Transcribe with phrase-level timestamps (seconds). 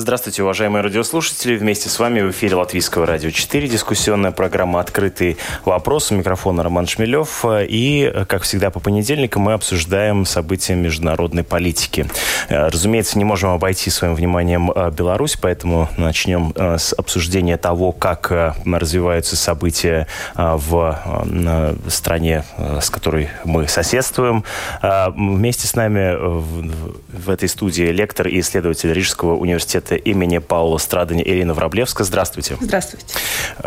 [0.00, 1.58] Здравствуйте, уважаемые радиослушатели.
[1.58, 3.68] Вместе с вами в эфире Латвийского радио 4.
[3.68, 5.36] Дискуссионная программа «Открытый
[5.66, 6.10] вопрос».
[6.10, 7.44] У микрофона Роман Шмелев.
[7.46, 12.06] И, как всегда, по понедельникам мы обсуждаем события международной политики.
[12.48, 18.32] Разумеется, не можем обойти своим вниманием э, Беларусь, поэтому начнем э, с обсуждения того, как
[18.32, 22.44] э, развиваются события в стране,
[22.80, 24.44] с которой мы соседствуем.
[24.82, 31.22] Вместе с нами в этой студии лектор и исследователь Рижского университета университета имени Паула Страдани
[31.22, 32.04] Ирина Враблевска.
[32.04, 32.56] Здравствуйте.
[32.60, 33.06] Здравствуйте.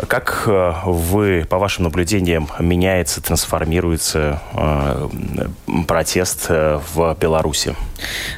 [0.08, 5.08] Как э, вы, по вашим наблюдениям, меняется, трансформируется э,
[5.88, 7.76] протест э, в Беларуси?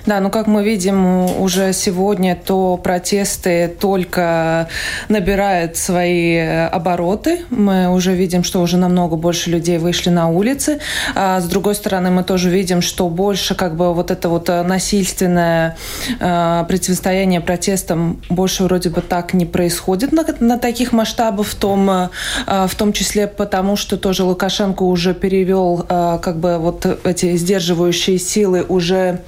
[0.06, 4.68] Да, ну как мы видим уже сегодня, то протесты только
[5.10, 7.42] набирают свои обороты.
[7.50, 10.80] Мы уже видим, что уже намного больше людей вышли на улицы.
[11.16, 15.78] А с другой стороны, мы тоже видим, что больше как бы вот это вот насильственное
[16.20, 21.90] противостояние протестов протестам больше вроде бы так не происходит на, на таких масштабах, в том,
[21.90, 22.10] э,
[22.48, 28.18] в том числе потому, что тоже Лукашенко уже перевел э, как бы вот эти сдерживающие
[28.18, 29.20] силы уже,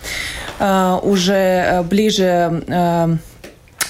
[0.59, 3.20] э, уже ближе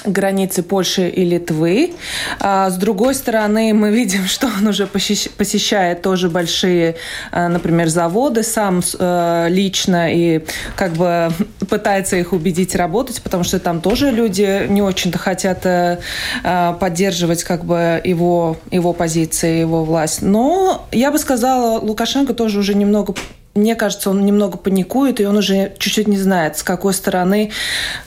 [0.06, 1.94] границы Польши и Литвы.
[2.40, 6.96] А с другой стороны, мы видим, что он уже посещает тоже большие,
[7.32, 10.42] а, например, заводы сам э, лично и
[10.76, 11.32] как бы
[11.70, 16.00] пытается их убедить работать, потому что там тоже люди не очень-то хотят э,
[16.44, 20.22] а, поддерживать как бы его, его позиции, его власть.
[20.22, 23.14] Но я бы сказала, Лукашенко тоже уже немного
[23.58, 27.52] мне кажется, он немного паникует, и он уже чуть-чуть не знает, с какой стороны,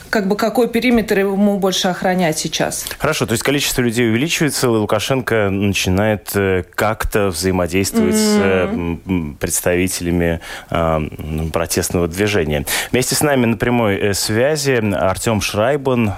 [0.09, 2.85] как бы какой периметр ему больше охранять сейчас.
[2.97, 9.35] Хорошо, то есть количество людей увеличивается, и Лукашенко начинает э, как-то взаимодействовать mm-hmm.
[9.35, 10.99] с представителями э,
[11.53, 12.65] протестного движения.
[12.91, 16.13] Вместе с нами на прямой э, связи Артем Шрайбан,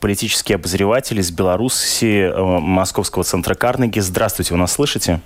[0.00, 3.98] политический обозреватель из Беларуси, Московского центра Карнеги.
[3.98, 5.20] Здравствуйте, вы нас слышите?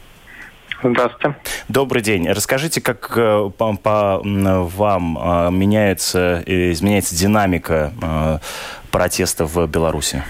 [0.83, 1.37] Здравствуйте.
[1.69, 2.29] Добрый день.
[2.29, 8.39] Расскажите, как э, по, по вам э, меняется, изменяется динамика э,
[8.91, 10.23] протеста в Беларуси?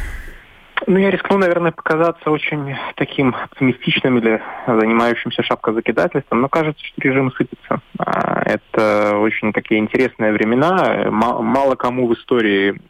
[0.86, 7.32] Ну, я рискну, наверное, показаться очень таким оптимистичным или занимающимся шапкозакидательством, но кажется, что режим
[7.32, 7.80] сыпется.
[7.98, 11.10] А, это очень такие интересные времена.
[11.10, 12.80] Мало кому в истории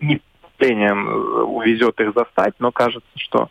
[0.00, 0.20] не
[0.60, 3.48] увезет их застать, но кажется, что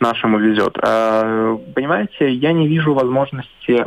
[0.00, 0.76] нашему везет.
[0.82, 3.86] А, понимаете, я не вижу возможности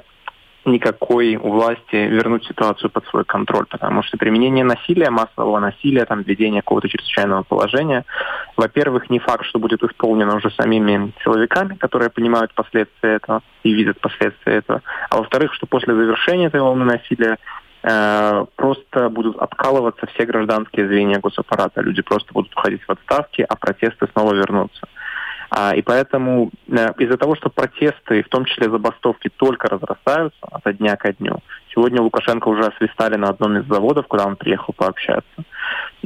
[0.65, 6.21] никакой у власти вернуть ситуацию под свой контроль, потому что применение насилия, массового насилия, там,
[6.21, 8.05] введение какого-то чрезвычайного положения,
[8.55, 13.99] во-первых, не факт, что будет исполнено уже самими силовиками, которые понимают последствия этого и видят
[13.99, 17.37] последствия этого, а во-вторых, что после завершения этой волны насилия
[17.83, 21.81] э, просто будут откалываться все гражданские звенья госаппарата.
[21.81, 24.87] Люди просто будут уходить в отставки, а протесты снова вернутся.
[25.55, 30.77] А, и поэтому э, из-за того, что протесты, в том числе забастовки, только разрастаются от
[30.77, 31.37] дня ко дню,
[31.71, 35.43] сегодня Лукашенко уже освистали на одном из заводов, куда он приехал пообщаться,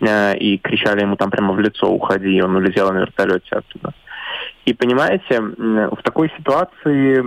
[0.02, 3.94] э, и кричали ему там прямо в лицо «Уходи!» он улетел на вертолете оттуда.
[4.66, 7.24] И понимаете, в такой ситуации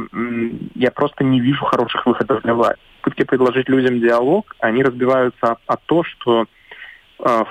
[0.78, 2.80] я просто не вижу хороших выходов для власти.
[3.00, 6.44] Попытки предложить людям диалог, они разбиваются о, о то, что
[7.20, 7.44] э,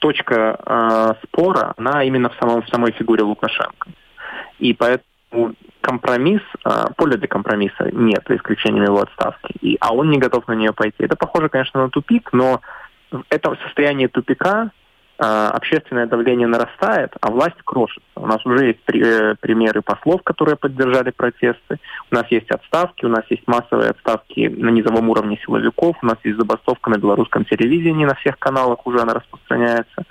[0.00, 3.90] точка э, спора, она именно в, самом, в самой фигуре Лукашенко.
[4.58, 9.54] И поэтому компромисс, э, поля для компромисса нет, за исключением его отставки.
[9.60, 11.04] И, а он не готов на нее пойти.
[11.04, 12.60] Это похоже, конечно, на тупик, но
[13.28, 14.70] это состояние тупика а,
[15.22, 18.08] общественное давление нарастает, а власть крошится.
[18.16, 21.78] У нас уже есть э, примеры послов, которые поддержали протесты.
[22.10, 26.16] У нас есть отставки, у нас есть массовые отставки на низовом уровне силовиков, у нас
[26.24, 30.04] есть забастовка на белорусском телевидении, на всех каналах уже она распространяется.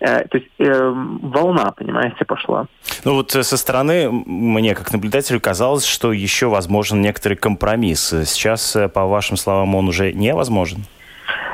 [0.00, 0.90] Э, то есть э,
[1.22, 2.66] волна, понимаете, пошла.
[3.04, 8.12] Ну вот э, со стороны мне, как наблюдателю, казалось, что еще возможен некоторый компромисс.
[8.26, 10.84] Сейчас, по вашим словам, он уже невозможен?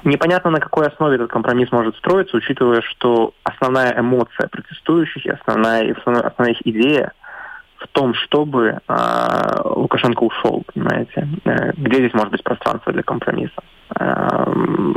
[0.05, 6.53] Непонятно, на какой основе этот компромисс может строиться, учитывая, что основная эмоция протестующих, основная, основная
[6.53, 7.13] их идея
[7.79, 11.29] в том, чтобы э, Лукашенко ушел, понимаете.
[11.45, 13.63] Э, где здесь может быть пространство для компромисса?
[14.01, 14.97] Эм,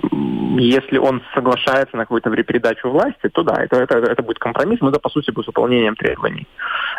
[0.57, 4.89] если он соглашается на какую-то передачу власти, то да, это, это, это будет компромисс, но
[4.89, 6.47] это, по сути, будет выполнением требований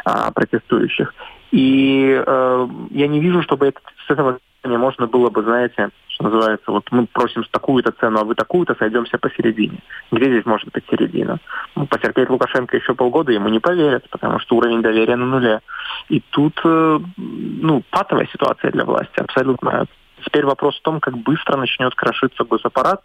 [0.04, 1.12] а, протестующих.
[1.50, 6.70] И э, я не вижу, чтобы это, с этого можно было бы, знаете, что называется,
[6.70, 9.78] вот мы просим такую-то цену, а вы такую-то, сойдемся посередине.
[10.10, 11.38] Где здесь может быть середина?
[11.74, 15.60] Ну, потерпеть Лукашенко еще полгода ему не поверят, потому что уровень доверия на нуле.
[16.08, 19.86] И тут, э, ну, патовая ситуация для власти, абсолютно.
[20.24, 23.02] Теперь вопрос в том, как быстро начнет крошиться госаппарат,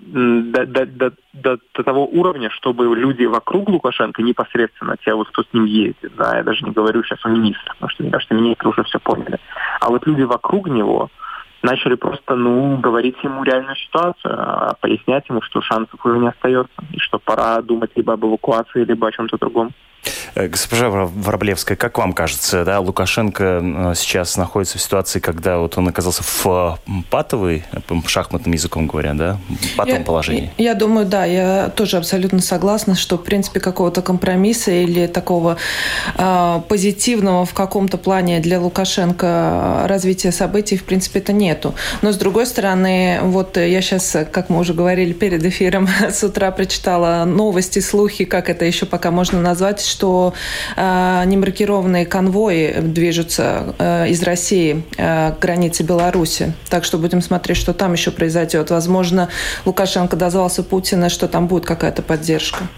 [0.00, 5.52] до, до, до, до, того уровня, чтобы люди вокруг Лукашенко, непосредственно те, вот, кто с
[5.52, 8.68] ним ездит, да, я даже не говорю сейчас о министрах, потому что, мне кажется, министры
[8.70, 9.38] уже все поняли,
[9.80, 11.10] а вот люди вокруг него
[11.64, 16.74] начали просто, ну, говорить ему реальную ситуацию, а пояснять ему, что шансов уже не остается,
[16.92, 19.72] и что пора думать либо об эвакуации, либо о чем-то другом.
[20.34, 25.76] Э, госпожа Вороблевская, как вам кажется, да, Лукашенко э, сейчас находится в ситуации, когда вот
[25.78, 26.78] он оказался в
[27.10, 27.64] патовой,
[28.06, 29.38] шахматным языком говоря, да,
[29.76, 30.52] патовом я, положении?
[30.58, 35.56] Я думаю, да, я тоже абсолютно согласна, что, в принципе, какого-то компромисса или такого
[36.16, 41.74] э, позитивного в каком-то плане для Лукашенко развития событий, в принципе, это нету.
[42.02, 46.50] Но, с другой стороны, вот я сейчас, как мы уже говорили перед эфиром, с утра
[46.50, 50.13] прочитала новости, слухи, как это еще пока можно назвать, что
[50.76, 56.52] э, немаркированные конвои движутся э, из России э, к границе Беларуси.
[56.68, 58.70] Так что будем смотреть, что там еще произойдет.
[58.70, 59.28] Возможно,
[59.64, 62.68] Лукашенко дозвался Путина, что там будет какая-то поддержка.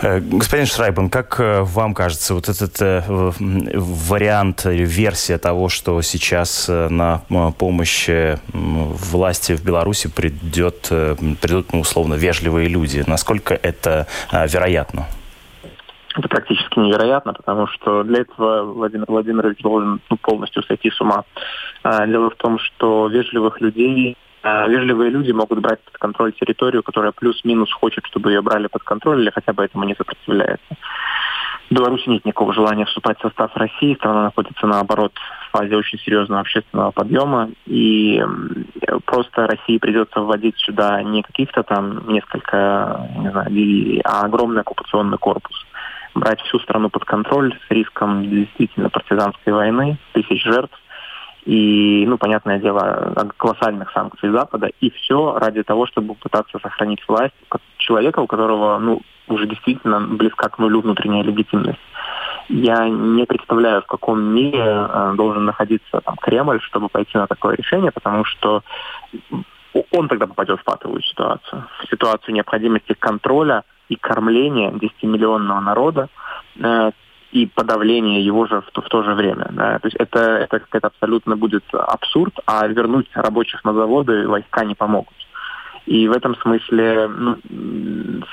[0.00, 6.68] Э, господин Шрайбан, как э, вам кажется, вот этот э, вариант версия того, что сейчас
[6.68, 7.22] на
[7.58, 8.08] помощь
[8.52, 10.88] власти в Беларуси придет,
[11.40, 15.06] придут, ну, условно, вежливые люди, насколько это вероятно?
[16.16, 21.24] Это практически невероятно, потому что для этого Владимир Владимирович должен ну, полностью сойти с ума.
[21.82, 26.84] А, дело в том, что вежливых людей а, Вежливые люди могут брать под контроль территорию,
[26.84, 30.76] которая плюс-минус хочет, чтобы ее брали под контроль или хотя бы этому не сопротивляется.
[31.68, 33.96] В Беларуси нет никакого желания вступать в состав России.
[33.96, 35.12] Страна находится, наоборот,
[35.48, 37.50] в фазе очень серьезного общественного подъема.
[37.66, 38.22] И
[39.04, 45.66] просто России придется вводить сюда не каких-то там несколько, не знаю, а огромный оккупационный корпус
[46.16, 50.76] брать всю страну под контроль с риском действительно партизанской войны, тысяч жертв.
[51.44, 57.34] И, ну, понятное дело, колоссальных санкций Запада, и все ради того, чтобы пытаться сохранить власть
[57.76, 61.78] человека, у которого, ну, уже действительно близка к нулю внутренняя легитимность.
[62.48, 67.56] Я не представляю, в каком мире э, должен находиться там Кремль, чтобы пойти на такое
[67.56, 68.62] решение, потому что
[69.92, 76.08] он тогда попадет в патовую ситуацию, в ситуацию необходимости контроля и кормление 10-миллионного народа
[76.58, 76.90] э,
[77.32, 79.48] и подавление его же в, в то же время.
[79.50, 79.78] Да.
[79.78, 84.74] То есть это, это, это абсолютно будет абсурд, а вернуть рабочих на заводы войска не
[84.74, 85.14] помогут.
[85.86, 87.36] И в этом смысле, ну,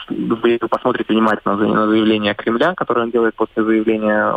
[0.07, 4.33] вы посмотрите внимательно на заявление Кремля, которое он делает после заявления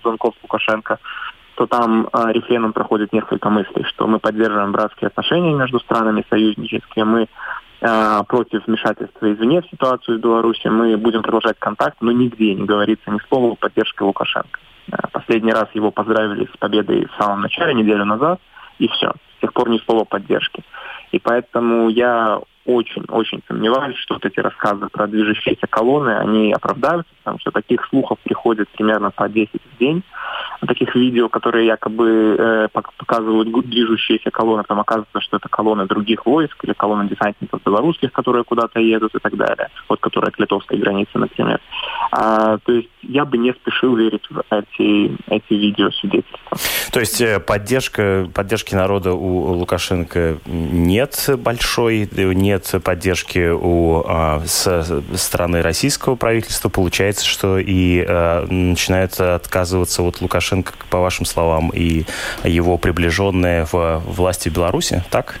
[0.00, 0.98] звонков Лукашенко,
[1.56, 7.04] то там э, рефреном проходит несколько мыслей, что мы поддерживаем братские отношения между странами союзнические,
[7.04, 7.28] мы
[8.28, 10.66] против вмешательства извне в ситуацию в Беларуси.
[10.68, 14.60] Мы будем продолжать контакт, но нигде не говорится ни слова о поддержке Лукашенко.
[14.92, 18.40] Э, последний раз его поздравили с победой в самом начале, неделю назад,
[18.78, 19.12] и все.
[19.36, 20.62] С тех пор ни слова поддержки.
[21.12, 27.38] И поэтому я очень-очень сомневаюсь, что вот эти рассказы про движущиеся колонны, они оправдаются, потому
[27.38, 30.02] что таких слухов приходит примерно по 10 в день.
[30.66, 36.64] Таких видео, которые якобы э, показывают движущиеся колонны, там оказывается, что это колонны других войск
[36.64, 39.68] или колонны десантников белорусских, которые куда-то едут и так далее.
[39.88, 41.60] Вот которые к литовской границе, например.
[42.10, 46.56] А, то есть я бы не спешил верить в эти, эти видео свидетельства.
[46.92, 54.40] То есть э, поддержка, поддержки народа у Лукашенко нет большой, нет нет поддержки у а,
[54.44, 61.70] с стороны российского правительства, получается, что и а, начинает отказываться от Лукашенко, по вашим словам,
[61.74, 62.04] и
[62.44, 65.40] его приближенные в власти Беларуси, так?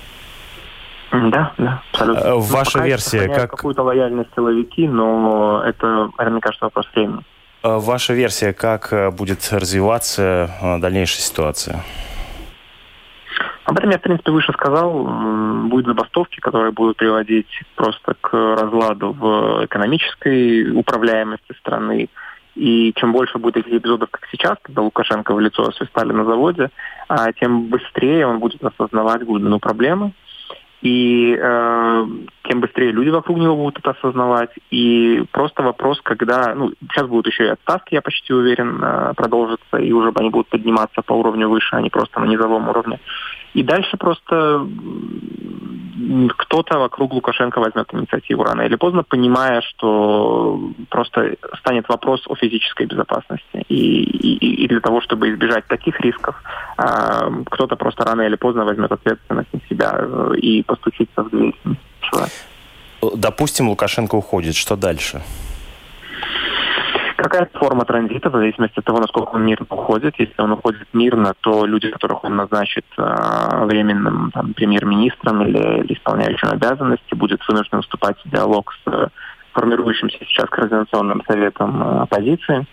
[1.12, 2.20] Да, да, абсолютно.
[2.20, 3.50] Э, ваша ну, версия как...
[3.52, 7.20] Какую-то лояльность силовики, но это, мне кажется, вопрос времени.
[7.62, 11.84] Э, ваша версия, как э, будет развиваться дальнейшая ситуация?
[13.66, 15.04] Об этом я, в принципе, выше сказал.
[15.68, 22.08] Будут забастовки, которые будут приводить просто к разладу в экономической управляемости страны.
[22.54, 26.70] И чем больше будет этих эпизодов, как сейчас, когда Лукашенко в лицо свистали на заводе,
[27.08, 30.12] а тем быстрее он будет осознавать глубину проблемы,
[30.80, 32.06] и э,
[32.44, 34.50] тем быстрее люди вокруг него будут это осознавать.
[34.70, 36.54] И просто вопрос, когда...
[36.54, 40.48] Ну, сейчас будут еще и отставки, я почти уверен, э, продолжатся, и уже они будут
[40.48, 43.00] подниматься по уровню выше, а не просто на низовом уровне.
[43.56, 44.68] И дальше просто
[46.36, 50.60] кто-то вокруг Лукашенко возьмет инициативу рано или поздно, понимая, что
[50.90, 53.64] просто станет вопрос о физической безопасности.
[53.68, 56.34] И, и, и для того, чтобы избежать таких рисков,
[56.76, 61.54] э, кто-то просто рано или поздно возьмет ответственность на себя э, и постучится в дверь.
[63.14, 64.54] Допустим, Лукашенко уходит.
[64.54, 65.22] Что дальше?
[67.28, 70.14] Какая форма транзита, в зависимости от того, насколько он мирно уходит.
[70.16, 75.94] Если он уходит мирно, то люди, которых он назначит э, временным там, премьер-министром или, или
[75.94, 79.08] исполняющим обязанности, будет вынужден вступать в диалог с э,
[79.54, 82.64] формирующимся сейчас координационным советом э, оппозиции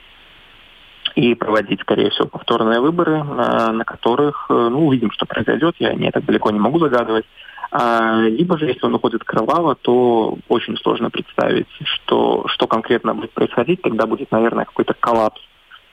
[1.16, 5.76] и проводить, скорее всего, повторные выборы, э, на которых, э, ну, увидим, что произойдет.
[5.80, 7.26] Я не так далеко не могу загадывать.
[7.72, 13.32] А, либо же, если он уходит кроваво, то очень сложно представить, что, что конкретно будет
[13.32, 13.82] происходить.
[13.82, 15.42] Тогда будет, наверное, какой-то коллапс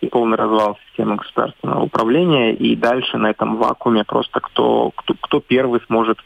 [0.00, 2.54] и полный развал системы государственного управления.
[2.54, 6.18] И дальше на этом вакууме просто кто, кто, кто первый сможет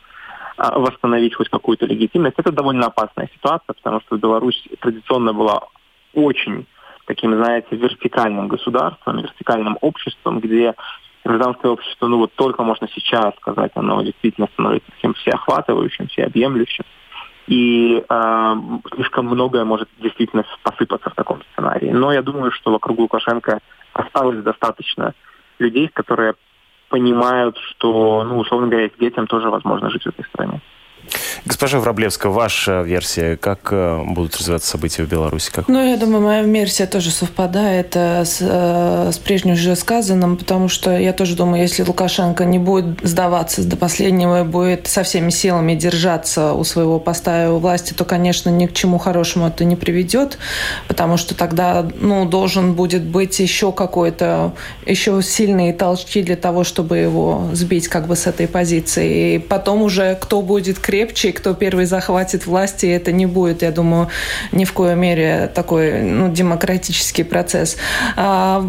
[0.56, 2.38] а, восстановить хоть какую-то легитимность.
[2.38, 5.62] Это довольно опасная ситуация, потому что Беларусь традиционно была
[6.14, 6.66] очень
[7.06, 10.74] таким, знаете, вертикальным государством, вертикальным обществом, где
[11.24, 16.84] гражданское общество, ну вот только можно сейчас сказать, оно действительно становится всем всеохватывающим, всеобъемлющим.
[17.46, 18.54] И э,
[18.94, 21.90] слишком многое может действительно посыпаться в таком сценарии.
[21.90, 23.60] Но я думаю, что вокруг Лукашенко
[23.92, 25.14] осталось достаточно
[25.58, 26.34] людей, которые
[26.88, 30.60] понимают, что, ну, условно говоря, детям тоже возможно жить в этой стране.
[31.44, 35.50] Госпожа Враблевская, ваша версия, как э, будут развиваться события в Беларуси?
[35.52, 35.68] Как...
[35.68, 40.68] Ну, я думаю, моя версия тоже совпадает э, с, э, с прежним уже сказанным, потому
[40.68, 45.30] что я тоже думаю, если Лукашенко не будет сдаваться до последнего и будет со всеми
[45.30, 49.64] силами держаться у своего поста и у власти, то, конечно, ни к чему хорошему это
[49.64, 50.38] не приведет,
[50.88, 54.54] потому что тогда, ну, должен будет быть еще какой-то,
[54.86, 59.34] еще сильные толчки для того, чтобы его сбить как бы с этой позиции.
[59.34, 64.08] И потом уже кто будет крепче, кто первый захватит власти, это не будет, я думаю,
[64.52, 67.76] ни в коей мере такой ну, демократический процесс.
[68.16, 68.64] А,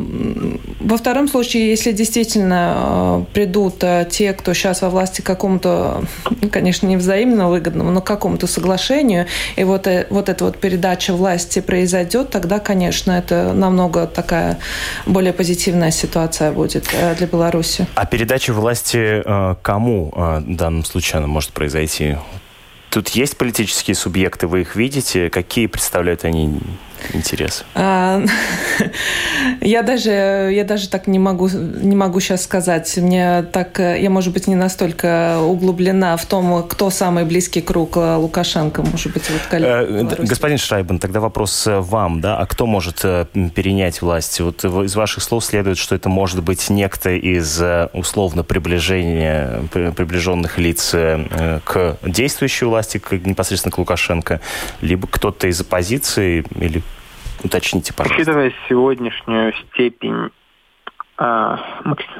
[0.79, 6.03] во втором случае, если действительно э, придут э, те, кто сейчас во власти к какому-то,
[6.51, 11.13] конечно, не взаимно выгодному, но к какому-то соглашению, и вот, э, вот эта вот передача
[11.13, 14.57] власти произойдет, тогда, конечно, это намного такая
[15.05, 17.85] более позитивная ситуация будет для Беларуси.
[17.93, 19.21] А передача власти
[19.61, 22.14] кому в данном случае она может произойти?
[22.95, 25.29] Тут есть политические субъекты, вы их видите?
[25.29, 26.61] Какие представляют они
[27.13, 27.63] интерес?
[27.75, 28.21] А,
[29.61, 32.97] я даже, я даже так не могу, не могу сейчас сказать.
[32.97, 38.15] Мне так, я, может быть, не настолько углублена в том, кто самый близкий круг э,
[38.15, 42.99] Лукашенко, может быть, вот э, Господин Шрайбен, тогда вопрос э, вам, да, а кто может
[43.01, 44.39] перенять власть?
[44.39, 47.61] Вот из ваших слов следует, что это может быть некто из
[47.93, 54.39] условно приближения, приближенных лиц к действующей власти, к, непосредственно к Лукашенко,
[54.81, 56.81] либо кто-то из оппозиции или
[57.45, 58.21] Уточните, пожалуйста.
[58.21, 60.31] Учитывая сегодняшнюю степень
[61.17, 61.59] а,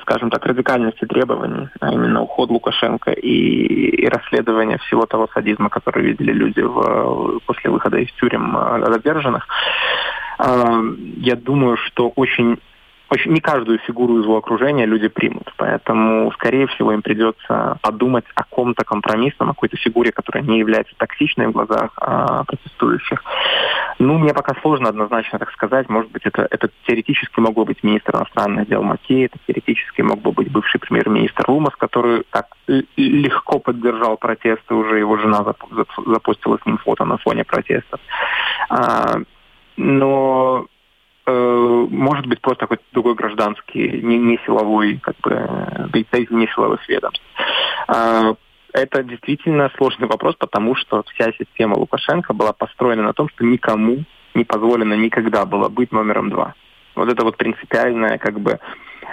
[0.01, 6.05] скажем так, радикальности требований, а именно уход Лукашенко и, и расследование всего того садизма, который
[6.05, 9.47] видели люди в, после выхода из тюрем а, задержанных,
[10.37, 12.59] я думаю, что очень
[13.09, 15.53] очень не каждую фигуру из его окружения люди примут.
[15.57, 20.93] Поэтому, скорее всего, им придется подумать о ком-то компромиссном, о какой-то фигуре, которая не является
[20.97, 23.23] токсичной в глазах а, протестующих.
[23.99, 25.87] Ну, мне пока сложно однозначно так сказать.
[25.89, 30.31] Может быть, это, это теоретически могло быть министр иностранных дел Макей, это теоретически мог бы
[30.31, 32.47] быть бывший премьер-министр Лумас, который так
[32.97, 35.45] легко поддержал протесты, уже его жена
[36.05, 37.99] запустила с ним фото на фоне протестов.
[38.69, 39.19] А,
[39.77, 40.65] но
[41.27, 47.21] может быть просто какой-то другой гражданский, не, не силовой, как бы, представитель не силовых ведомств.
[47.87, 48.35] А,
[48.73, 54.03] это действительно сложный вопрос, потому что вся система Лукашенко была построена на том, что никому
[54.33, 56.53] не позволено никогда было быть номером два.
[56.93, 58.59] Вот это вот принципиальная как бы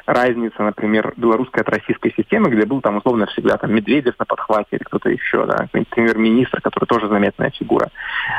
[0.06, 4.68] разница, например, белорусской от российской системы, где был там условно всегда там Медведев на подхвате
[4.72, 7.90] или кто-то еще, да, премьер-министр, который тоже заметная фигура.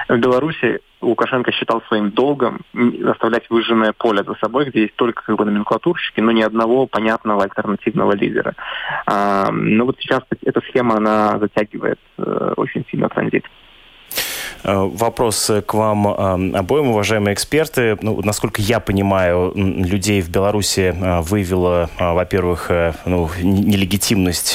[0.08, 2.62] В Беларуси Лукашенко считал своим долгом
[3.06, 7.44] оставлять выжженное поле за собой, где есть только как бы номенклатурщики, но ни одного понятного
[7.44, 8.56] альтернативного лидера.
[9.06, 13.46] А, но вот сейчас эта схема, она затягивает э, очень сильно транзит.
[14.64, 16.08] Вопрос к вам
[16.56, 17.98] обоим, уважаемые эксперты.
[18.02, 22.72] Ну, насколько я понимаю, людей в Беларуси вывела, во-первых,
[23.06, 24.54] ну, нелегитимность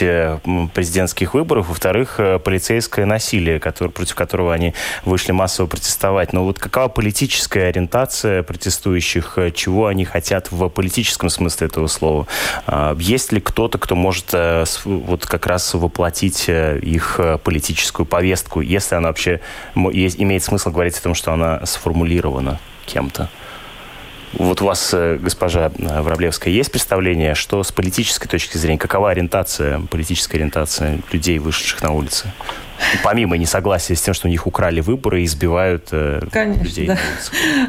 [0.72, 4.72] президентских выборов, во-вторых, полицейское насилие, который, против которого они
[5.04, 6.32] вышли массово протестовать.
[6.32, 12.26] Но вот какова политическая ориентация протестующих, чего они хотят в политическом смысле этого слова?
[12.98, 14.34] Есть ли кто-то, кто может
[14.84, 19.40] вот как раз воплотить их политическую повестку, если она вообще
[19.99, 23.28] есть, имеет смысл говорить о том, что она сформулирована кем-то.
[24.35, 29.11] Вот у вас, э, госпожа э, Враблевская, есть представление, что с политической точки зрения, какова
[29.11, 32.31] ориентация, политическая ориентация людей, вышедших на улицы?
[33.02, 36.87] Помимо несогласия с тем, что у них украли выборы и избивают э, Конечно, людей.
[36.87, 36.99] Да.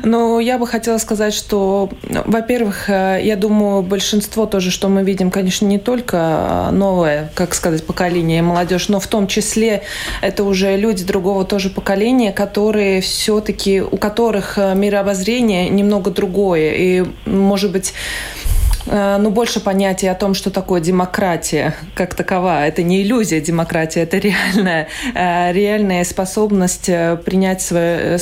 [0.04, 1.90] Но я бы хотела сказать, что,
[2.26, 7.86] во-первых, э, я думаю, большинство тоже, что мы видим, конечно, не только новое, как сказать,
[7.86, 9.84] поколение молодежь, но в том числе
[10.22, 16.74] это уже люди другого тоже поколения, которые все-таки, у которых э, мирообозрение немного другое.
[16.76, 17.94] И, может быть,
[18.40, 22.66] Э, ну, больше понятия о том, что такое демократия как такова.
[22.66, 28.20] Это не иллюзия демократии, это реальная, э, реальная способность э, принять свое...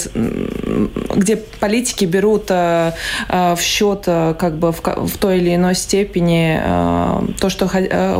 [1.16, 6.60] Где политики берут в счет как бы в той или иной степени
[7.40, 7.68] то, что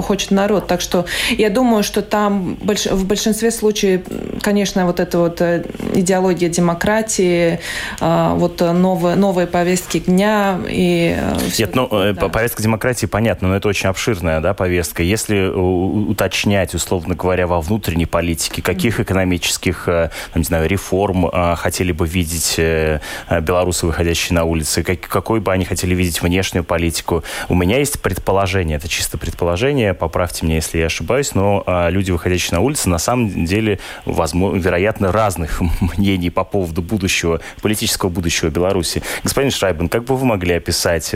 [0.02, 0.68] хочет народ.
[0.68, 4.02] Так что я думаю, что там в большинстве случаев,
[4.42, 7.60] конечно, вот эта вот идеология демократии,
[8.00, 11.18] вот новые, новые повестки дня и...
[11.58, 15.04] Нет, ну, да повестка демократии понятно, но это очень обширная да, повестка.
[15.04, 21.92] Если уточнять, условно говоря, во внутренней политике, каких экономических, э, не знаю, реформ э, хотели
[21.92, 23.00] бы видеть э,
[23.42, 27.24] белорусы, выходящие на улицы, какой бы они хотели видеть внешнюю политику.
[27.50, 32.58] У меня есть предположение, это чисто предположение, поправьте меня, если я ошибаюсь, но люди, выходящие
[32.58, 35.62] на улицы, на самом деле, возможно, вероятно, разных
[35.98, 39.04] мнений по поводу будущего, политического будущего Беларуси.
[39.24, 41.12] Господин Шрайбен, как бы вы могли описать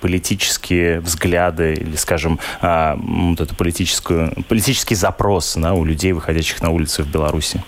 [0.00, 6.62] политическую политические взгляды или, скажем, а, вот эту политическую, политический запрос да, у людей, выходящих
[6.62, 7.62] на улицы в Беларуси?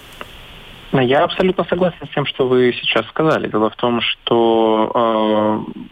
[0.92, 3.48] Я абсолютно согласен с тем, что вы сейчас сказали.
[3.48, 5.82] Дело в том, что э,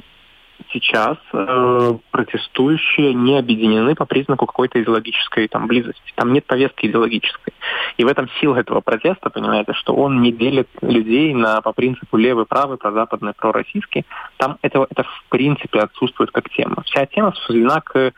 [0.77, 6.13] сейчас э, протестующие не объединены по признаку какой-то идеологической там, близости.
[6.15, 7.55] Там нет повестки идеологической.
[7.97, 12.17] И в этом сила этого протеста, понимаете, что он не делит людей на, по принципу
[12.17, 14.05] левый, правый, прозападный, пророссийский.
[14.37, 16.83] Там это, это в принципе отсутствует как тема.
[16.85, 18.13] Вся тема сведена к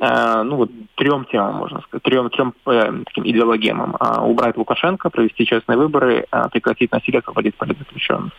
[0.00, 3.96] э, ну вот трем темам, можно сказать, трем, трем э, таким идеологемам.
[4.00, 8.32] Э, убрать Лукашенко, провести честные выборы, э, прекратить насилие, освободить политзаключенных.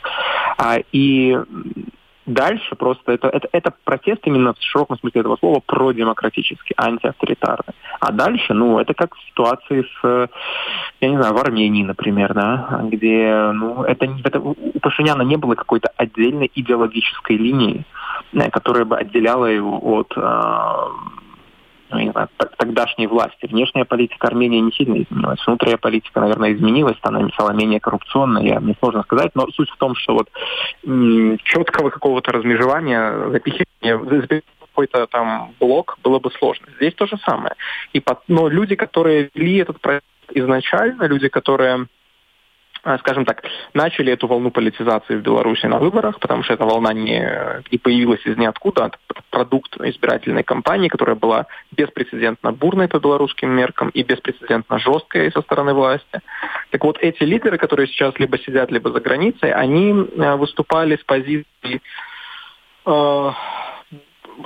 [0.57, 1.37] А, и
[2.25, 7.73] Дальше просто это, это, это протест именно в широком смысле этого слова продемократический, антиавторитарный.
[7.99, 10.29] А дальше, ну, это как в ситуации с,
[11.01, 15.55] я не знаю, в Армении, например, да, где, ну, это, это у Пашиняна не было
[15.55, 17.85] какой-то отдельной идеологической линии,
[18.51, 21.20] которая бы отделяла его от знаю,
[22.57, 23.47] тогдашней власти.
[23.47, 25.45] Внешняя политика Армении не сильно изменилась.
[25.45, 29.77] Внутренняя политика, наверное, изменилась, она стала менее коррупционной, я, мне сложно сказать, но суть в
[29.77, 30.29] том, что вот
[31.43, 36.67] четкого какого-то размежевания, запихивания какой-то там блок было бы сложно.
[36.77, 37.55] Здесь то же самое.
[37.93, 41.87] И, но люди, которые вели этот проект изначально, люди, которые
[42.99, 47.63] скажем так, начали эту волну политизации в Беларуси на выборах, потому что эта волна не,
[47.71, 53.89] не появилась из ниоткуда, это продукт избирательной кампании, которая была беспрецедентно бурной по белорусским меркам
[53.89, 56.21] и беспрецедентно жесткой со стороны власти.
[56.71, 61.03] Так вот, эти лидеры, которые сейчас либо сидят, либо за границей, они э, выступали с
[61.03, 61.81] позиции
[62.85, 63.31] э,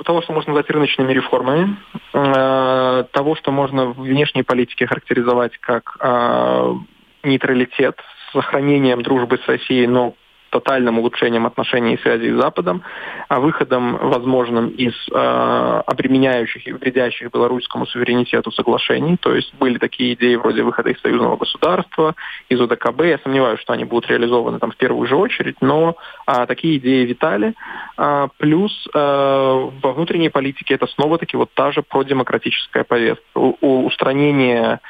[0.04, 1.76] того, что можно назвать рыночными реформами,
[2.12, 6.74] э, того, что можно в внешней политике характеризовать как э,
[7.22, 7.98] нейтралитет
[8.42, 10.14] сохранением дружбы с Россией, но
[10.50, 12.82] тотальным улучшением отношений и связей с Западом,
[13.28, 19.16] а выходом возможным из э, обременяющих и вредящих белорусскому суверенитету соглашений.
[19.16, 22.14] То есть были такие идеи вроде выхода из союзного государства,
[22.48, 23.02] из ОДКБ.
[23.02, 25.96] Я сомневаюсь, что они будут реализованы там в первую же очередь, но
[26.26, 27.54] э, такие идеи витали.
[27.98, 33.24] Э, плюс э, во внутренней политике это снова-таки вот та же продемократическая повестка.
[33.34, 34.80] У, у устранения а,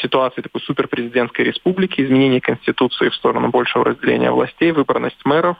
[0.00, 5.56] ситуации такой суперпрезидентской республики, изменение Конституции в сторону большего разделения властей, выборность мэров,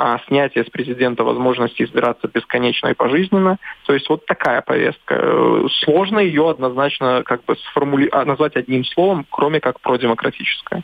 [0.00, 3.58] а, снятие с президента возможности избираться бесконечно и пожизненно.
[3.84, 5.68] То есть вот такая повестка.
[5.84, 8.08] Сложно ее однозначно как бы сформули...
[8.12, 10.82] А, назвать одним словом, кроме как продемократическая.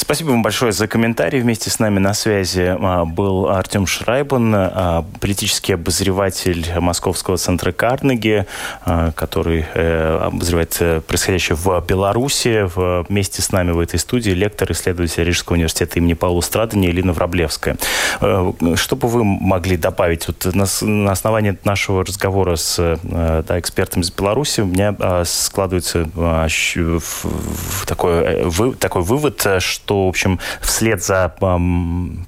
[0.00, 1.40] Спасибо вам большое за комментарий.
[1.40, 8.46] Вместе с нами на связи а, был Артем Шрайбан, а, политический обозреватель Московского центра Карнеги,
[8.86, 12.66] а, который э, обозревает э, происходящее в Беларуси.
[13.10, 17.76] Вместе с нами в этой студии лектор, исследователь Рижского университета имени Павла Страдани Елена Враблевская.
[18.22, 20.26] Э, что бы вы могли добавить?
[20.28, 26.08] Вот на, основании нашего разговора с да, экспертом из Беларуси у меня складывается
[27.86, 31.34] такой, такой вывод, что, в общем, вслед за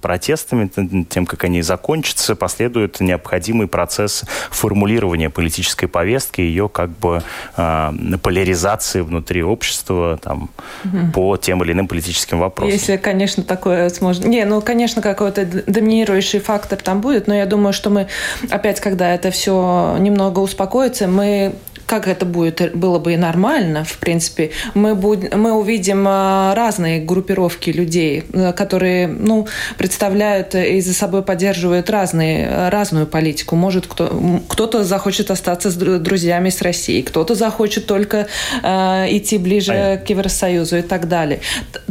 [0.00, 0.70] протестами,
[1.08, 7.22] тем, как они закончатся, последует необходимый процесс формулирования политической повестки, ее как бы
[7.56, 10.50] э, поляризации внутри общества там,
[10.84, 11.12] угу.
[11.14, 12.72] по тем или иным политическим вопросам.
[12.72, 14.24] Если, конечно, такое сможет...
[14.24, 18.08] Не, ну, конечно, какой-то доминирующий фактор там будет, но я думаю, что мы
[18.50, 21.54] опять, когда это все немного успокоится, мы
[21.92, 27.02] как это будет, было бы и нормально, в принципе, мы, будем, мы увидим а, разные
[27.02, 33.56] группировки людей, э, которые ну, представляют и за собой поддерживают разные, разную политику.
[33.56, 38.26] Может, кто, кто-то захочет остаться с друзьями с Россией, кто-то захочет только
[38.62, 40.06] э, идти ближе Понятно.
[40.06, 41.40] к Евросоюзу и так далее.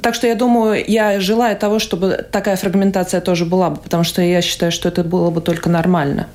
[0.01, 4.23] Так что я думаю, я желаю того, чтобы такая фрагментация тоже была бы, потому что
[4.23, 6.25] я считаю, что это было бы только нормально.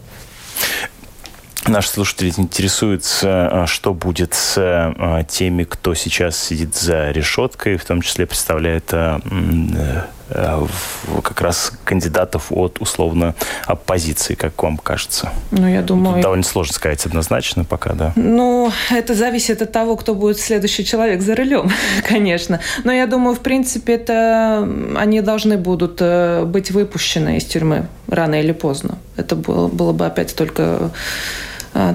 [1.68, 7.84] Наши слушатели интересуются, а, что будет с а, теми, кто сейчас сидит за решеткой, в
[7.84, 9.20] том числе представляет а,
[10.28, 10.66] э,
[11.22, 13.34] как раз кандидатов от условно
[13.66, 15.30] оппозиции, как вам кажется?
[15.50, 16.14] Ну, я думаю...
[16.14, 18.12] Тут довольно сложно сказать однозначно пока, да.
[18.16, 21.70] Ну, это зависит от того, кто будет следующий человек за рулем,
[22.08, 22.60] конечно.
[22.84, 28.40] Но я думаю, в принципе, это они должны будут э, быть выпущены из тюрьмы рано
[28.40, 28.98] или поздно.
[29.16, 30.90] Это было, было бы опять только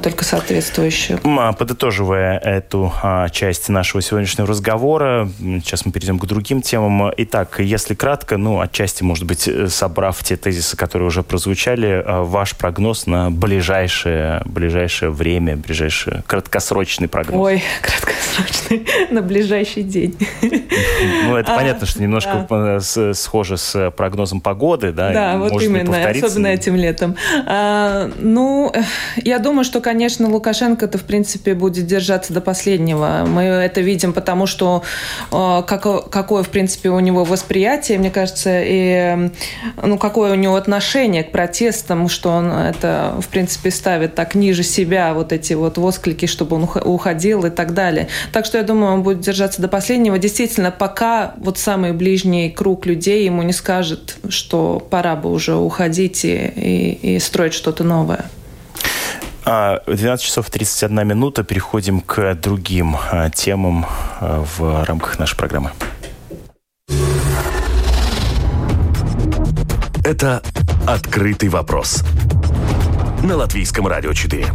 [0.03, 1.19] только соответствующую.
[1.57, 7.11] Подытоживая эту а, часть нашего сегодняшнего разговора, сейчас мы перейдем к другим темам.
[7.17, 12.23] Итак, если кратко, ну, отчасти, может быть, э, собрав те тезисы, которые уже прозвучали, а,
[12.23, 17.39] ваш прогноз на ближайшее, ближайшее время, ближайший краткосрочный прогноз?
[17.39, 20.15] Ой, краткосрочный, на ближайший день.
[21.25, 22.79] Ну, это понятно, что немножко
[23.13, 25.11] схоже с прогнозом погоды, да?
[25.11, 27.15] Да, вот именно, особенно этим летом.
[28.19, 28.73] Ну,
[29.17, 33.25] я думаю, что, конечно, Лукашенко это, в принципе, будет держаться до последнего.
[33.25, 34.83] Мы это видим, потому что
[35.31, 39.29] э, как, какое, в принципе, у него восприятие, мне кажется, и
[39.81, 44.63] ну, какое у него отношение к протестам, что он это, в принципе, ставит так ниже
[44.63, 48.07] себя, вот эти вот восклики, чтобы он уходил и так далее.
[48.33, 50.17] Так что я думаю, он будет держаться до последнего.
[50.17, 56.25] Действительно, пока вот самый ближний круг людей ему не скажет, что пора бы уже уходить
[56.25, 58.25] и, и, и строить что-то новое.
[59.43, 61.43] 12 а, часов 31 минута.
[61.43, 63.85] Переходим к другим а, темам
[64.19, 65.71] а, в рамках нашей программы.
[70.03, 70.41] Это
[70.87, 72.03] «Открытый вопрос»
[73.23, 74.47] на Латвийском радио 4.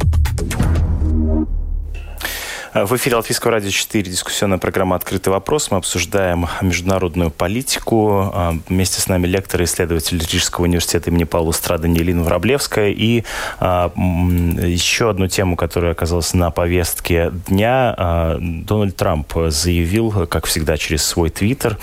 [2.84, 5.70] В эфире Латвийского радио 4 дискуссионная программа «Открытый вопрос».
[5.70, 8.30] Мы обсуждаем международную политику.
[8.34, 12.90] А, вместе с нами лектор и исследователь Рижского университета имени Павла Страда Нелина Враблевская.
[12.90, 13.24] И
[13.60, 17.94] а, еще одну тему, которая оказалась на повестке дня.
[17.96, 21.78] А, Дональд Трамп заявил, как всегда, через свой твиттер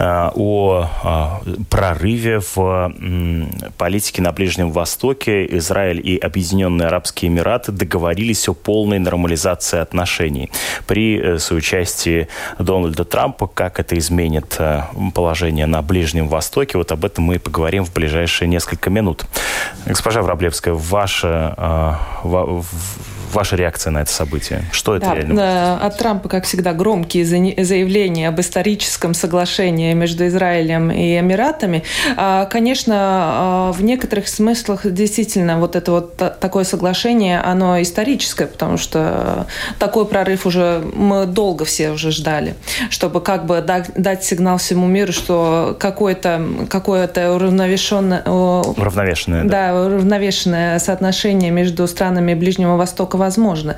[0.00, 0.88] о
[1.68, 2.94] прорыве в
[3.76, 5.44] политике на Ближнем Востоке.
[5.58, 10.50] Израиль и Объединенные Арабские Эмираты договорились о полной нормализации отношений решений
[10.86, 13.46] при э, соучастии Дональда Трампа.
[13.46, 14.82] Как это изменит э,
[15.14, 16.78] положение на Ближнем Востоке?
[16.78, 19.24] Вот об этом мы поговорим в ближайшие несколько минут.
[19.86, 21.54] Госпожа Враблевская, ваша,
[22.24, 22.62] э,
[23.32, 24.62] ваша реакция на это событие?
[24.72, 25.78] Что это да, реально?
[25.78, 31.82] От Трампа, как всегда, громкие заявления об историческом соглашении между Израилем и Эмиратами.
[32.16, 38.78] А, конечно, а, в некоторых смыслах действительно вот это вот такое соглашение, оно историческое, потому
[38.78, 39.46] что
[39.78, 42.54] такой прорыв уже мы долго все уже ждали,
[42.90, 50.78] чтобы как бы дать сигнал всему миру, что какое-то какое-то уравновешенное, уравновешенное, да, да, уравновешенное
[50.78, 53.76] соотношение между странами Ближнего Востока возможно.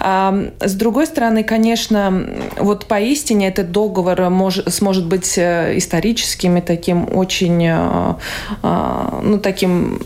[0.00, 6.60] А, с другой стороны, конечно, вот поистине этот договор мож, сможет быть э, историческим и
[6.60, 8.14] таким очень, э,
[8.62, 10.00] э, ну, таким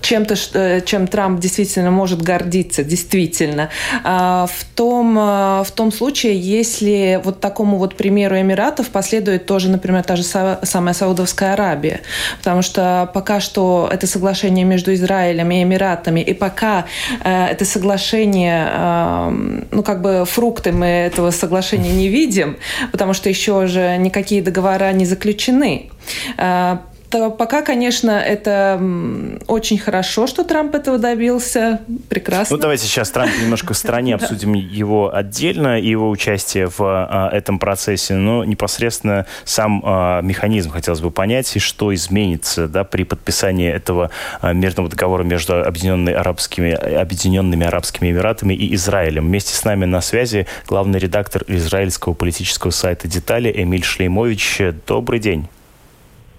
[0.00, 3.70] чем-то, чем Трамп действительно может гордиться, действительно.
[4.04, 10.02] А, в том, в том случае, если вот такому вот примеру Эмиратов последует тоже, например,
[10.04, 12.00] та же самая Саудовская Аравия.
[12.38, 16.86] Потому что пока что это соглашение между Израилем и Эмиратами, и пока
[17.24, 19.30] это соглашение соглашение,
[19.70, 22.56] ну, как бы фрукты мы этого соглашения не видим,
[22.92, 25.90] потому что еще же никакие договора не заключены
[27.10, 28.80] то пока, конечно, это
[29.46, 31.80] очень хорошо, что Трамп этого добился.
[32.08, 32.56] Прекрасно.
[32.56, 37.30] Ну, давайте сейчас Трамп немножко в стороне обсудим его отдельно и его участие в а,
[37.32, 38.14] этом процессе.
[38.14, 44.10] Но непосредственно сам а, механизм хотелось бы понять, и что изменится да, при подписании этого
[44.40, 49.26] а, мирного договора между Объединенными Арабскими, Объединенными Арабскими Эмиратами и Израилем.
[49.26, 54.60] Вместе с нами на связи главный редактор израильского политического сайта «Детали» Эмиль Шлеймович.
[54.86, 55.48] Добрый день.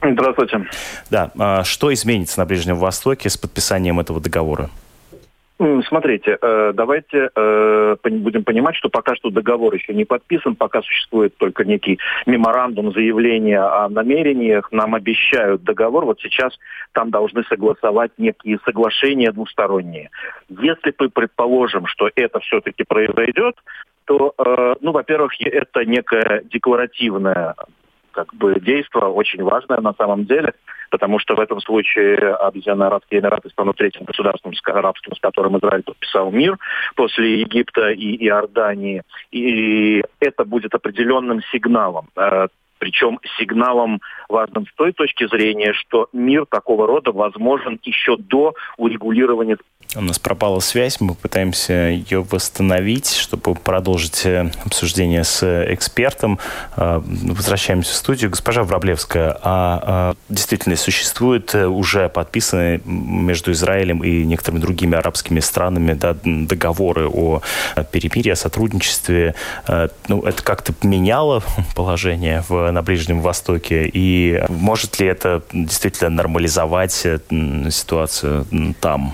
[0.01, 0.65] Здравствуйте.
[1.09, 4.69] Да, а что изменится на Ближнем Востоке с подписанием этого договора?
[5.89, 11.35] Смотрите, э, давайте э, будем понимать, что пока что договор еще не подписан, пока существует
[11.35, 16.57] только некий меморандум, заявление о намерениях, нам обещают договор, вот сейчас
[16.93, 20.11] там должны согласовать некие соглашения двусторонние.
[20.47, 23.57] Если мы предположим, что это все-таки произойдет,
[24.05, 27.55] то, э, ну, во-первых, это некая декларативная
[28.11, 30.53] как бы действие очень важное на самом деле,
[30.89, 35.83] потому что в этом случае Объединенные Арабские Эмираты станут третьим государством арабским, с которым Израиль
[35.83, 36.57] подписал мир
[36.95, 39.03] после Египта и Иордании.
[39.31, 42.47] И это будет определенным сигналом э,
[42.79, 49.57] причем сигналом важным с той точки зрения, что мир такого рода возможен еще до урегулирования
[49.95, 56.37] у нас пропала связь, мы пытаемся ее восстановить, чтобы продолжить э, обсуждение с экспертом.
[56.77, 58.29] Э, возвращаемся в студию.
[58.29, 65.39] Госпожа Враблевская, а, а действительно существуют э, уже подписанные между Израилем и некоторыми другими арабскими
[65.39, 67.41] странами да, договоры о
[67.91, 69.33] перемирии, о сотрудничестве?
[70.07, 71.41] Ну, это как-то меняло
[71.75, 73.89] положение в, на Ближнем Востоке?
[73.91, 78.45] И может ли это действительно нормализовать ситуацию
[78.79, 79.13] там?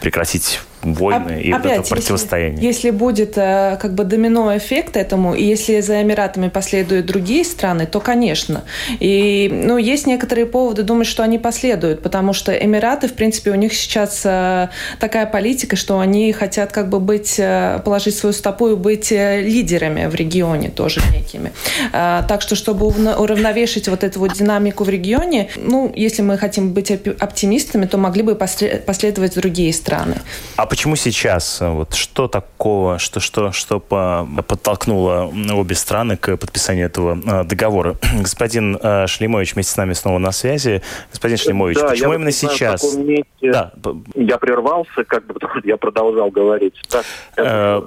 [0.00, 2.62] прекратить войны а, и опять, это противостояние.
[2.62, 7.44] Если, если будет э, как бы домино эффект этому, и если за Эмиратами последуют другие
[7.44, 8.64] страны, то, конечно.
[8.98, 13.54] И ну, есть некоторые поводы думать, что они последуют, потому что Эмираты, в принципе, у
[13.54, 18.68] них сейчас э, такая политика, что они хотят как бы быть, э, положить свою стопу
[18.68, 21.52] и быть лидерами в регионе тоже некими.
[21.92, 26.90] Так что, чтобы уравновешить вот эту вот динамику в регионе, ну, если мы хотим быть
[26.90, 30.16] оптимистами, то могли бы последовать другие страны.
[30.56, 31.60] А почему сейчас?
[31.60, 37.96] Вот что такого, что, что, что подтолкнуло обе страны к подписанию этого а, договора?
[38.20, 40.80] Господин а, Шлемович вместе с нами снова на связи.
[41.10, 42.94] Господин Шлемович, да, почему именно сейчас?
[42.94, 43.72] Месте да.
[44.14, 46.80] Я прервался, как бы я продолжал говорить.
[46.90, 47.02] Да,
[47.36, 47.82] э,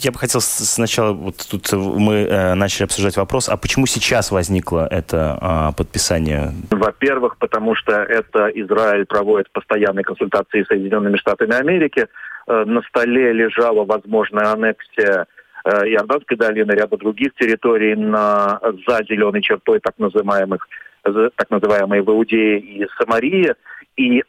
[0.00, 4.86] я бы хотел сначала, вот тут мы э, начали обсуждать вопрос, а почему сейчас возникло
[4.90, 6.52] это а, подписание?
[6.70, 12.08] Во-первых, потому что это Израиль проводит постоянные консультации с Соединенными Штатами Америки, Америки.
[12.46, 15.26] Э, на столе лежала возможная аннексия
[15.64, 20.66] э, Иорданской долины, ряда других территорий на, за зеленой чертой так называемых
[21.02, 23.54] так называемые в Иудее и Самарии.
[23.98, 24.22] И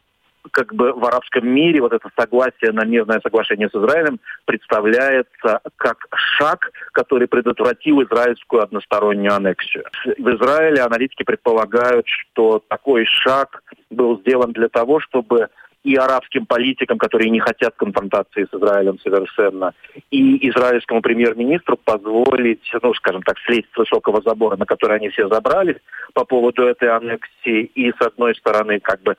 [0.51, 6.05] как бы в арабском мире вот это согласие на мирное соглашение с Израилем представляется как
[6.13, 9.85] шаг, который предотвратил израильскую одностороннюю аннексию.
[10.17, 15.47] В Израиле аналитики предполагают, что такой шаг был сделан для того, чтобы
[15.85, 19.73] и арабским политикам, которые не хотят конфронтации с Израилем совершенно,
[20.09, 25.29] и израильскому премьер-министру позволить, ну, скажем так, слезть с высокого забора, на который они все
[25.29, 25.77] забрались
[26.13, 29.15] по поводу этой аннексии, и, с одной стороны, как бы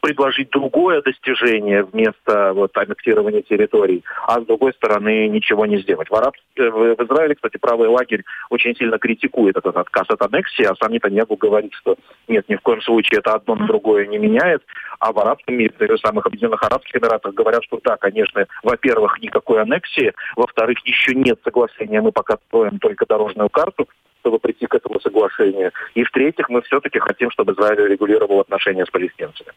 [0.00, 6.08] предложить другое достижение вместо вот, аннексирования территорий, а с другой стороны ничего не сделать.
[6.10, 6.34] В, Араб...
[6.56, 10.92] Э, в Израиле, кстати, правый лагерь очень сильно критикует этот отказ от аннексии, а сам
[10.92, 14.62] Нетаньягу говорит, что нет, ни в коем случае это одно на другое не меняет.
[14.98, 19.62] А в арабском мире, в самых Объединенных Арабских Эмиратах говорят, что да, конечно, во-первых, никакой
[19.62, 23.88] аннексии, во-вторых, еще нет соглашения, мы пока строим только дорожную карту,
[24.28, 25.72] чтобы прийти к этому соглашению.
[25.94, 29.50] И в-третьих, мы все-таки хотим, чтобы Израиль регулировал отношения с палестинцами.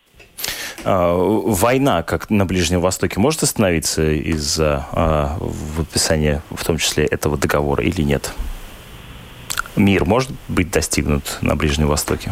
[0.86, 5.38] А, война, как на Ближнем Востоке, может остановиться из-за а,
[5.78, 8.34] подписания, в том числе, этого договора или нет?
[9.76, 12.32] Мир может быть достигнут на Ближнем Востоке?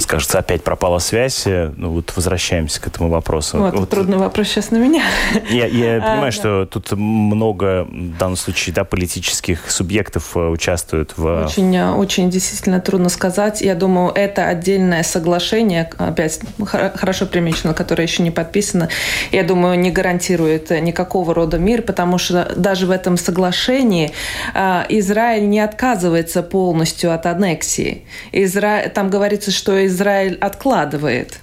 [0.00, 1.46] Скажется, опять пропала связь.
[1.46, 3.58] Э, ну вот возвращаемся к этому вопросу.
[3.58, 5.02] Вот, вот трудный вопрос сейчас на меня.
[5.50, 6.30] Я, я а, понимаю, да.
[6.32, 11.44] что тут много, в данном случае, да, политических субъектов э, участвуют в...
[11.44, 13.60] Очень, э, очень действительно трудно сказать.
[13.60, 18.88] Я думаю, это отдельное соглашение, опять хорошо примечено, которое еще не подписано,
[19.30, 24.12] я думаю, не гарантирует никакого рода мир, потому что даже в этом соглашении
[24.54, 28.04] Израиль не отказывается полностью от аннексии.
[28.32, 28.88] Изра...
[28.88, 31.40] Там говорится, что Израиль откладывает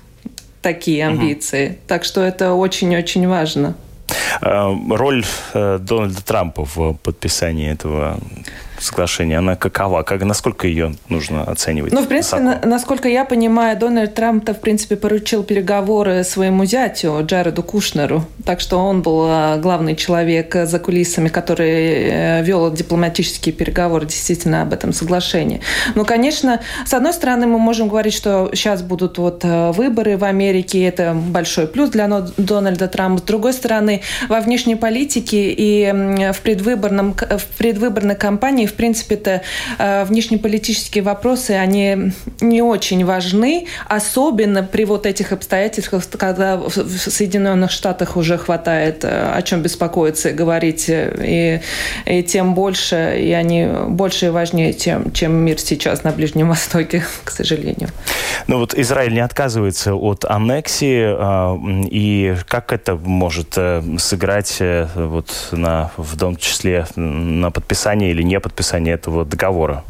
[0.61, 1.67] такие амбиции.
[1.67, 1.75] Угу.
[1.87, 3.75] Так что это очень-очень важно.
[4.41, 5.23] Роль
[5.53, 8.19] Дональда Трампа в подписании этого
[8.81, 10.03] соглашения, она какова?
[10.03, 11.93] Как, насколько ее нужно оценивать?
[11.93, 17.19] Ну, в принципе, на, насколько я понимаю, Дональд Трамп-то, в принципе, поручил переговоры своему зятю
[17.23, 18.25] Джареду Кушнеру.
[18.45, 24.61] Так что он был а, главный человек за кулисами, который э, вел дипломатические переговоры действительно
[24.61, 25.61] об этом соглашении.
[25.95, 30.23] Ну, конечно, с одной стороны, мы можем говорить, что сейчас будут вот э, выборы в
[30.23, 33.19] Америке, это большой плюс для Дональда Трампа.
[33.19, 35.91] С другой стороны, во внешней политике и
[36.33, 39.41] в, предвыборном, в предвыборной кампании в принципе-то
[39.77, 47.71] э, внешнеполитические вопросы, они не очень важны, особенно при вот этих обстоятельствах, когда в Соединенных
[47.71, 51.61] Штатах уже хватает э, о чем беспокоиться и говорить, и,
[52.05, 57.03] и тем больше, и они больше и важнее, чем, чем мир сейчас на Ближнем Востоке,
[57.23, 57.89] к сожалению.
[58.47, 64.61] Ну вот Израиль не отказывается от аннексии, а, и как это может э, сыграть
[64.95, 69.83] вот на, в том числе на подписание или не подписание подписания этого договора.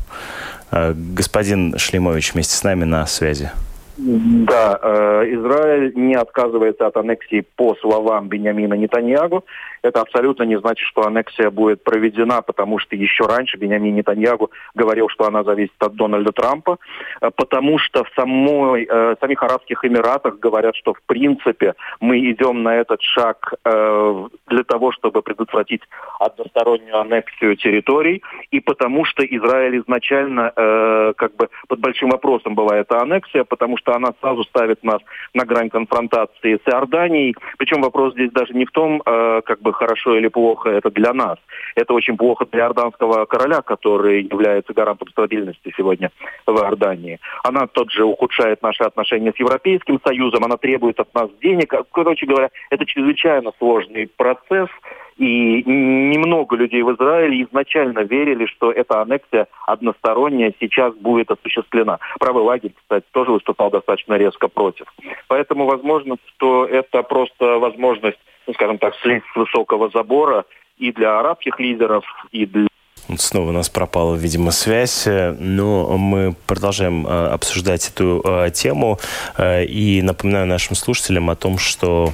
[0.72, 3.50] Э, господин Шлемович вместе с нами на связи.
[3.98, 9.44] Да, э, Израиль не отказывается от аннексии по словам Бениамина Нетаньягу.
[9.82, 15.10] Это абсолютно не значит, что аннексия будет проведена, потому что еще раньше Бениамин Нетаньягу говорил,
[15.10, 16.78] что она зависит от Дональда Трампа,
[17.22, 22.64] э, потому что в самой, э, самих Арабских Эмиратах говорят, что в принципе мы идем
[22.64, 25.82] на этот шаг э, для того, чтобы предотвратить
[26.20, 32.78] одностороннюю аннексию территорий, и потому что Израиль изначально э, как бы под большим вопросом была
[32.78, 35.00] эта аннексия, потому что она сразу ставит нас
[35.34, 37.36] на грань конфронтации с Иорданией.
[37.58, 41.14] Причем вопрос здесь даже не в том, как бы бы хорошо или плохо это для
[41.14, 41.38] нас.
[41.76, 46.12] Это очень плохо для иорданского короля, который является гарантом стабильности сегодня
[46.46, 47.20] в Иордании.
[47.44, 51.74] Она тот же ухудшает наши отношения с Европейским Союзом, она требует от нас денег.
[51.92, 54.70] Короче говоря, это чрезвычайно сложный процесс,
[55.18, 62.00] и немного людей в Израиле изначально верили, что эта аннексия односторонняя сейчас будет осуществлена.
[62.20, 64.86] Правый лагерь, кстати, тоже выступал достаточно резко против.
[65.28, 68.20] Поэтому возможно, что это просто возможность
[68.54, 70.46] скажем так, слезть с высокого забора
[70.78, 72.68] и для арабских лидеров, и для
[73.18, 79.00] Снова у нас пропала, видимо, связь, но мы продолжаем э, обсуждать эту э, тему
[79.38, 82.14] э, и напоминаю нашим слушателям о том, что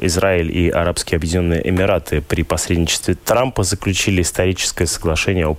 [0.00, 5.56] Израиль и Арабские Объединенные Эмираты при посредничестве Трампа заключили историческое соглашение о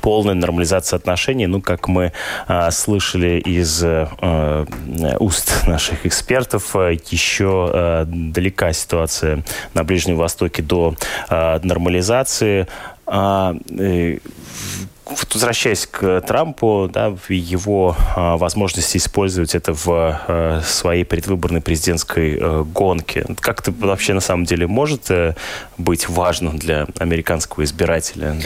[0.00, 1.46] полной нормализации отношений.
[1.46, 2.12] Ну, как мы
[2.70, 3.84] слышали из
[5.18, 9.42] уст наших экспертов, еще далека ситуация
[9.74, 10.94] на Ближнем Востоке до
[11.28, 12.66] нормализации.
[13.12, 14.18] А, э,
[15.34, 22.62] возвращаясь к Трампу, да, его а, возможности использовать это в а, своей предвыборной президентской а,
[22.62, 23.26] гонке.
[23.40, 25.10] Как это вообще на самом деле может
[25.76, 28.36] быть важно для американского избирателя?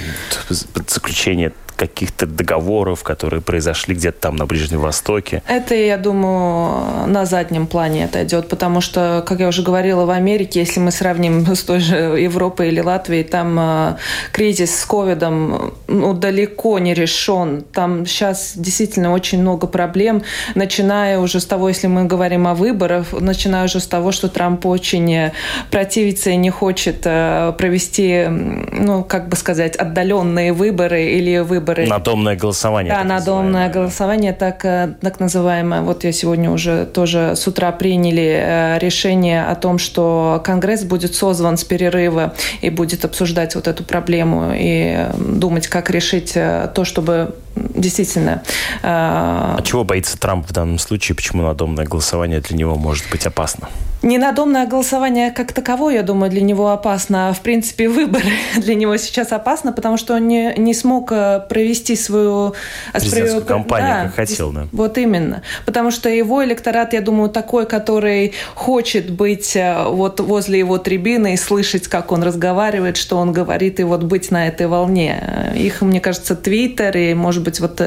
[0.49, 5.43] Заключение каких-то договоров, которые произошли где-то там на Ближнем Востоке?
[5.49, 10.11] Это, я думаю, на заднем плане это идет, потому что, как я уже говорила, в
[10.11, 13.97] Америке, если мы сравним с той же Европой или Латвией, там э,
[14.33, 17.65] кризис с ковидом ну, далеко не решен.
[17.73, 20.23] Там сейчас действительно очень много проблем,
[20.55, 24.67] начиная уже с того, если мы говорим о выборах, начиная уже с того, что Трамп
[24.67, 25.33] очень
[25.71, 31.87] противится и не хочет э, провести, ну, как бы сказать, отдаленные выборы или выборы выборы.
[31.87, 32.93] Надомное голосование.
[32.93, 35.81] Да, надомное голосование, так, э, так называемое.
[35.81, 41.15] Вот я сегодня уже тоже с утра приняли э, решение о том, что Конгресс будет
[41.15, 46.85] созван с перерыва и будет обсуждать вот эту проблему и э, думать, как решить то,
[46.85, 48.43] чтобы действительно...
[48.83, 51.17] А чего боится Трамп в данном случае?
[51.17, 53.69] Почему надомное голосование для него может быть опасно?
[54.05, 57.33] Ненадомное голосование как таковое, я думаю, для него опасно.
[57.33, 61.97] В принципе, выборы для него сейчас опасно, потому что он не, не смог э, провести
[61.97, 62.55] свою...
[62.93, 64.69] Э, Президентскую кампанию, да, как хотел, да.
[64.73, 65.43] Вот именно.
[65.65, 71.33] Потому что его электорат, я думаю, такой, который хочет быть э, вот возле его трибины
[71.33, 75.53] и слышать, как он разговаривает, что он говорит, и вот быть на этой волне.
[75.57, 77.81] Их, мне кажется, Твиттер и, может быть, вот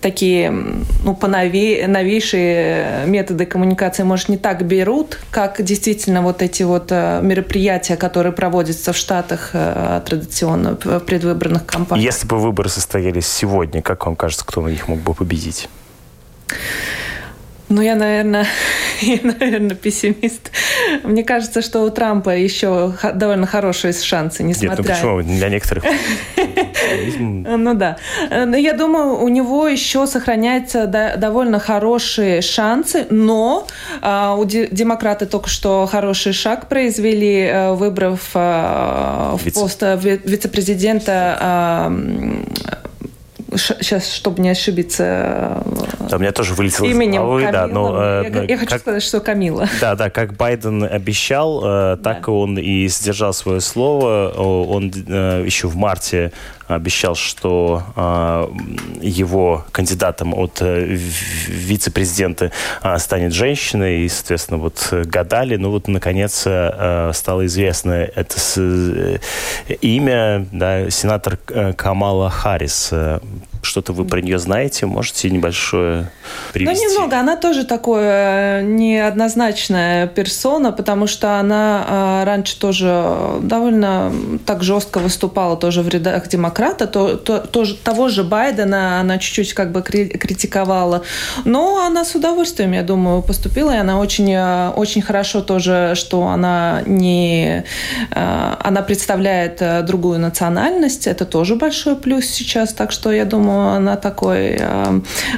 [0.00, 0.50] такие
[1.04, 7.20] ну, поновейшие методы коммуникации, может, не так берут, как как действительно вот эти вот э,
[7.22, 12.04] мероприятия, которые проводятся в Штатах э, традиционно в предвыборных кампаниях.
[12.04, 15.68] Если бы выборы состоялись сегодня, как вам кажется, кто на них мог бы победить?
[17.68, 18.46] Ну, я, наверное,
[19.00, 20.52] я, наверное, пессимист.
[21.02, 24.76] Мне кажется, что у Трампа еще довольно хорошие шансы, несмотря...
[24.76, 25.22] Нет, ну почему?
[25.22, 25.84] Для некоторых...
[27.18, 27.96] Ну да.
[28.30, 33.66] Но я думаю, у него еще сохраняются довольно хорошие шансы, но
[34.02, 41.90] а, у демократы только что хороший шаг произвели, э, выбрав в пост вице-президента
[43.56, 45.62] сейчас, чтобы не ошибиться
[46.08, 47.52] да, у меня тоже вылетело именем из головы, Камила.
[47.52, 49.68] да, но, э, я, я хочу сказать, что Камила.
[49.80, 52.32] Да, да, как Байден обещал, э, так да.
[52.32, 54.30] он и сдержал свое слово.
[54.36, 56.32] Он э, еще в марте
[56.68, 58.48] обещал, что э,
[59.00, 62.50] его кандидатом от э, вице-президента
[62.82, 68.54] э, станет женщина, и, соответственно, вот гадали, ну вот, наконец, э, стало известно это с,
[68.58, 69.18] э,
[69.80, 72.92] имя, да, сенатор э, Камала Харрис.
[73.62, 74.86] Что-то вы про нее знаете?
[74.86, 76.10] Можете небольшое
[76.52, 76.86] привести?
[76.86, 77.18] Ну, немного.
[77.18, 84.12] Она тоже такая неоднозначная персона, потому что она раньше тоже довольно
[84.44, 89.18] так жестко выступала тоже в рядах демократов демократа, то, то, то, того же Байдена она
[89.18, 91.02] чуть-чуть как бы критиковала.
[91.44, 96.22] Но она с удовольствием, я думаю, поступила, и она очень, э, очень хорошо тоже, что
[96.22, 97.64] она не...
[98.10, 103.76] Э, она представляет э, другую национальность, это тоже большой плюс сейчас, так что я думаю,
[103.76, 104.60] она такой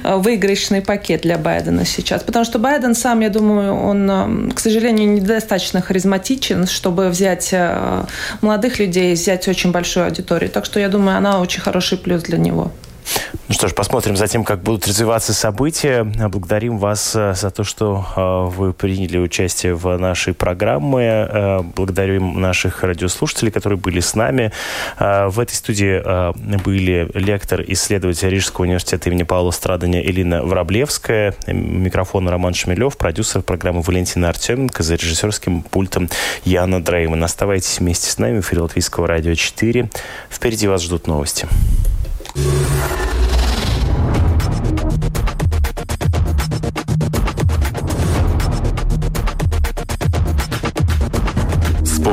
[0.05, 2.23] выигрышный пакет для Байдена сейчас.
[2.23, 7.55] Потому что Байден сам, я думаю, он, к сожалению, недостаточно харизматичен, чтобы взять
[8.41, 10.51] молодых людей, взять очень большую аудиторию.
[10.51, 12.71] Так что я думаю, думаю, она очень хороший плюс для него.
[13.49, 16.05] Ну что ж, посмотрим за тем, как будут развиваться события.
[16.05, 21.09] Благодарим вас э, за то, что э, вы приняли участие в нашей программе.
[21.09, 24.53] Э, благодарим наших радиослушателей, которые были с нами.
[24.99, 25.99] В этой студии
[26.63, 33.81] были лектор, исследователь Рижского университета имени Павла Страдания Элина Враблевская, микрофон Роман Шмелев, продюсер программы
[33.81, 36.11] Валентина Артеменко, за режиссерским пультом
[36.45, 37.25] Яна Дрейман.
[37.25, 39.89] Оставайтесь вместе с нами в эфире Латвийского радио 4.
[40.31, 41.47] Впереди вас ждут новости.